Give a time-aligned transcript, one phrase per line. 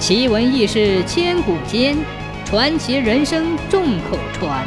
[0.00, 1.94] 奇闻异事千古间，
[2.46, 4.66] 传奇人生众口传。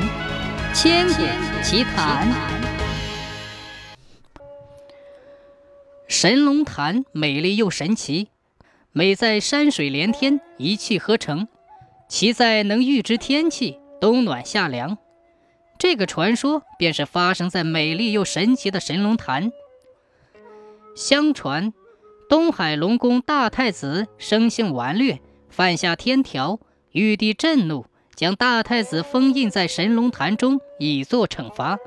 [0.75, 1.23] 千古
[1.63, 2.31] 奇谈。
[6.07, 8.27] 神龙潭美丽又神奇，
[8.91, 11.47] 美在山水连天，一气呵成；
[12.07, 14.99] 奇在能预知天气，冬暖夏凉。
[15.79, 19.51] 这个传说便是发生在美丽又神奇的神龙潭。
[20.95, 21.73] 相传。
[22.33, 26.59] 东海龙宫大太子生性顽劣，犯下天条，
[26.91, 31.77] 玉帝震怒，将大太子封印在神龙潭中，以作惩罚。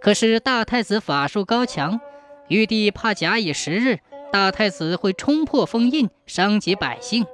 [0.00, 2.00] 可是大太子法术高强，
[2.48, 3.98] 玉帝怕假以时日，
[4.32, 7.26] 大太子会冲破封印，伤及百姓，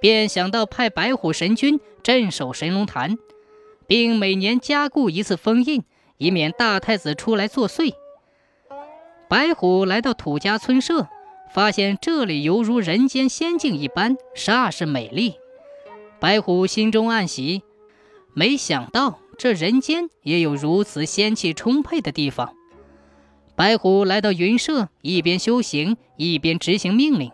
[0.00, 3.16] 便想到派白虎神君镇守神龙潭，
[3.86, 5.84] 并每年加固一次封印，
[6.16, 7.94] 以免大太子出来作祟。
[9.28, 11.06] 白虎来到土家村舍。
[11.52, 15.34] 发现这里犹如人间仙境一般，煞是美丽。
[16.20, 17.62] 白虎心中暗喜，
[18.34, 22.54] 没想到这人间也有如此仙气充沛的地方。
[23.54, 27.32] 白虎来到云社，一边修行，一边执行命令，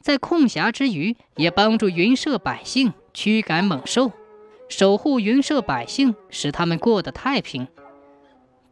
[0.00, 4.12] 在空暇之余，也帮助云社百姓驱赶猛兽，
[4.68, 7.68] 守护云社百姓，使他们过得太平。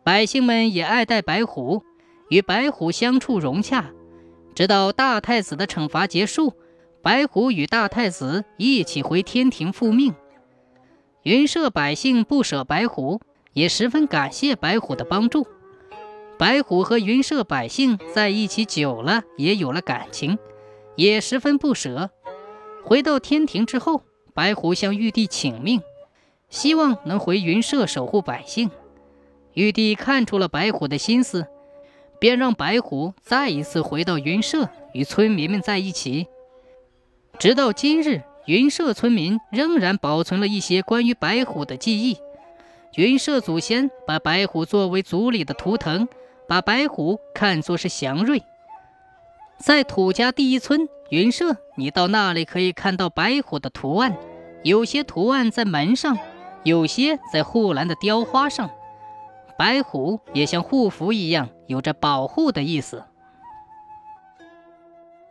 [0.02, 1.82] 百姓们也爱戴白虎，
[2.28, 3.90] 与白虎相处融洽。
[4.54, 6.54] 直到大太子的惩罚结束，
[7.02, 10.14] 白虎与大太子一起回天庭复命。
[11.22, 13.20] 云社百姓不舍白虎，
[13.52, 15.46] 也十分感谢白虎的帮助。
[16.38, 20.38] 白虎和云社百姓在一起久了，也有了感情，
[20.96, 22.10] 也十分不舍。
[22.82, 25.82] 回到天庭之后，白虎向玉帝请命，
[26.48, 28.70] 希望能回云社守护百姓。
[29.52, 31.46] 玉帝看出了白虎的心思。
[32.20, 36.28] 便让白虎再一次回到云社，与村民们在一起。
[37.38, 42.18] 直到今日，云社村民仍然保存了一些关于白虎的记忆。
[42.96, 46.06] 云社祖先把白虎作为族里的图腾，
[46.46, 48.42] 把白虎看作是祥瑞。
[49.58, 54.16] 在土家第一村云社，你到那里可以看到白虎的图案，
[54.62, 56.18] 有些图案在门上，
[56.64, 58.70] 有些在护栏的雕花上。
[59.60, 63.04] 白虎也像护符一样，有着保护的意思。